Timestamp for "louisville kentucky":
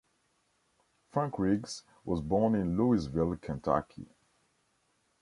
2.75-4.07